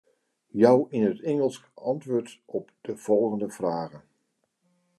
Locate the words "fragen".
3.59-4.03